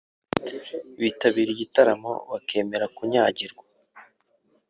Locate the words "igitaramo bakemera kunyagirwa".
1.55-3.65